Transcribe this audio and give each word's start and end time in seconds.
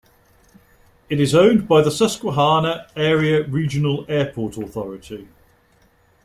It 1.09 1.19
is 1.19 1.35
owned 1.35 1.67
by 1.67 1.83
the 1.83 1.91
Susquehanna 1.91 2.87
Area 2.95 3.43
Regional 3.45 4.03
Airport 4.09 4.57
Authority. 4.57 5.27